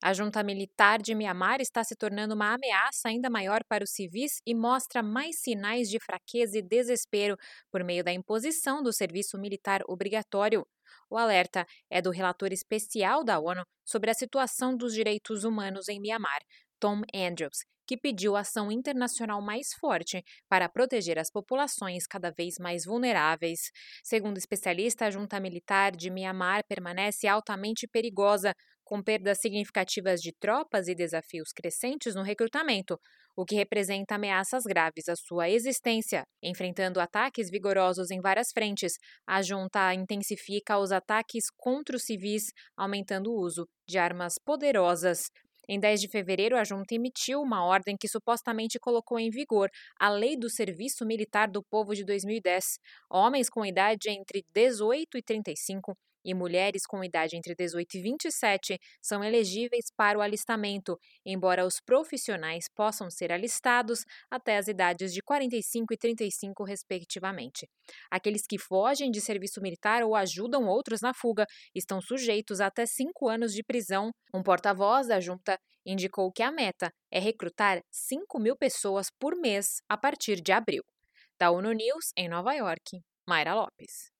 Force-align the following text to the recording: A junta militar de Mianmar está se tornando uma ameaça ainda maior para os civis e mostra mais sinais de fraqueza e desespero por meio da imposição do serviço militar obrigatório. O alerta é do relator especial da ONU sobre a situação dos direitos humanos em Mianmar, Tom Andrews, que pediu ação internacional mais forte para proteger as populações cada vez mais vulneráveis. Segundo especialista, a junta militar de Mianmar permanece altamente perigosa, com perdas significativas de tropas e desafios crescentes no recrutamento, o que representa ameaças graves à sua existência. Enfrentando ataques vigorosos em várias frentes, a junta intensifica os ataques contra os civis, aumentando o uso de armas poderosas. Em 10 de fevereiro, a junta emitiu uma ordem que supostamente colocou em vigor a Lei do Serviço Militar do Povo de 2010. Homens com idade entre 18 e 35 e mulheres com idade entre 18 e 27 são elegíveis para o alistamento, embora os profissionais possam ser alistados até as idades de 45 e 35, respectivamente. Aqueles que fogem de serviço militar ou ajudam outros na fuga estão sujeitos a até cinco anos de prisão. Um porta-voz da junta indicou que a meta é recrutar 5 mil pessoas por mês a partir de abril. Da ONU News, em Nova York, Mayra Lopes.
A 0.00 0.12
junta 0.12 0.44
militar 0.44 1.02
de 1.02 1.12
Mianmar 1.12 1.60
está 1.60 1.82
se 1.82 1.96
tornando 1.96 2.32
uma 2.34 2.54
ameaça 2.54 3.08
ainda 3.08 3.28
maior 3.28 3.64
para 3.68 3.82
os 3.82 3.90
civis 3.90 4.40
e 4.46 4.54
mostra 4.54 5.02
mais 5.02 5.40
sinais 5.40 5.90
de 5.90 5.98
fraqueza 5.98 6.56
e 6.56 6.62
desespero 6.62 7.36
por 7.68 7.82
meio 7.82 8.04
da 8.04 8.12
imposição 8.12 8.80
do 8.80 8.92
serviço 8.92 9.36
militar 9.36 9.82
obrigatório. 9.88 10.64
O 11.10 11.18
alerta 11.18 11.66
é 11.90 12.00
do 12.00 12.10
relator 12.10 12.52
especial 12.52 13.24
da 13.24 13.40
ONU 13.40 13.64
sobre 13.84 14.08
a 14.08 14.14
situação 14.14 14.76
dos 14.76 14.94
direitos 14.94 15.42
humanos 15.42 15.88
em 15.88 16.00
Mianmar, 16.00 16.40
Tom 16.78 17.02
Andrews, 17.12 17.64
que 17.88 17.96
pediu 17.96 18.36
ação 18.36 18.70
internacional 18.70 19.40
mais 19.40 19.68
forte 19.80 20.22
para 20.46 20.68
proteger 20.68 21.18
as 21.18 21.30
populações 21.30 22.06
cada 22.06 22.30
vez 22.30 22.56
mais 22.60 22.84
vulneráveis. 22.84 23.70
Segundo 24.04 24.36
especialista, 24.36 25.06
a 25.06 25.10
junta 25.10 25.40
militar 25.40 25.96
de 25.96 26.10
Mianmar 26.10 26.60
permanece 26.68 27.26
altamente 27.26 27.88
perigosa, 27.88 28.52
com 28.84 29.02
perdas 29.02 29.38
significativas 29.40 30.20
de 30.20 30.32
tropas 30.38 30.86
e 30.86 30.94
desafios 30.94 31.50
crescentes 31.50 32.14
no 32.14 32.22
recrutamento, 32.22 32.98
o 33.34 33.44
que 33.44 33.54
representa 33.54 34.16
ameaças 34.16 34.64
graves 34.64 35.08
à 35.08 35.14
sua 35.16 35.48
existência. 35.48 36.24
Enfrentando 36.42 37.00
ataques 37.00 37.50
vigorosos 37.50 38.10
em 38.10 38.20
várias 38.20 38.50
frentes, 38.52 38.94
a 39.26 39.40
junta 39.40 39.94
intensifica 39.94 40.78
os 40.78 40.92
ataques 40.92 41.44
contra 41.56 41.96
os 41.96 42.04
civis, 42.04 42.52
aumentando 42.76 43.30
o 43.30 43.40
uso 43.40 43.66
de 43.88 43.96
armas 43.96 44.34
poderosas. 44.44 45.30
Em 45.68 45.78
10 45.78 46.00
de 46.00 46.08
fevereiro, 46.08 46.56
a 46.56 46.64
junta 46.64 46.94
emitiu 46.94 47.42
uma 47.42 47.62
ordem 47.64 47.96
que 47.96 48.08
supostamente 48.08 48.78
colocou 48.78 49.18
em 49.18 49.30
vigor 49.30 49.70
a 50.00 50.08
Lei 50.08 50.36
do 50.36 50.48
Serviço 50.48 51.04
Militar 51.04 51.48
do 51.48 51.62
Povo 51.62 51.94
de 51.94 52.04
2010. 52.04 52.78
Homens 53.10 53.50
com 53.50 53.66
idade 53.66 54.08
entre 54.08 54.44
18 54.54 55.18
e 55.18 55.22
35 55.22 55.94
e 56.28 56.34
mulheres 56.34 56.84
com 56.86 57.02
idade 57.02 57.38
entre 57.38 57.54
18 57.54 57.96
e 57.96 58.02
27 58.02 58.78
são 59.00 59.24
elegíveis 59.24 59.86
para 59.96 60.18
o 60.18 60.20
alistamento, 60.20 60.98
embora 61.24 61.64
os 61.64 61.80
profissionais 61.80 62.66
possam 62.74 63.10
ser 63.10 63.32
alistados 63.32 64.04
até 64.30 64.58
as 64.58 64.68
idades 64.68 65.14
de 65.14 65.22
45 65.22 65.94
e 65.94 65.96
35, 65.96 66.64
respectivamente. 66.64 67.66
Aqueles 68.10 68.46
que 68.46 68.58
fogem 68.58 69.10
de 69.10 69.22
serviço 69.22 69.62
militar 69.62 70.02
ou 70.02 70.14
ajudam 70.14 70.66
outros 70.66 71.00
na 71.00 71.14
fuga 71.14 71.46
estão 71.74 71.98
sujeitos 71.98 72.60
a 72.60 72.66
até 72.66 72.84
cinco 72.84 73.26
anos 73.26 73.54
de 73.54 73.62
prisão. 73.62 74.10
Um 74.34 74.42
porta-voz 74.42 75.08
da 75.08 75.20
junta 75.20 75.58
indicou 75.86 76.30
que 76.30 76.42
a 76.42 76.52
meta 76.52 76.92
é 77.10 77.18
recrutar 77.18 77.80
5 77.90 78.38
mil 78.38 78.54
pessoas 78.54 79.08
por 79.18 79.34
mês 79.34 79.80
a 79.88 79.96
partir 79.96 80.42
de 80.42 80.52
abril. 80.52 80.82
Da 81.40 81.50
ONU 81.50 81.72
News, 81.72 82.12
em 82.18 82.28
Nova 82.28 82.52
York, 82.52 83.00
Mayra 83.26 83.54
Lopes. 83.54 84.17